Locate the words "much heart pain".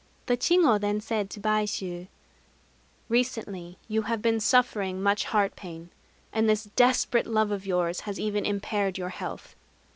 4.99-5.91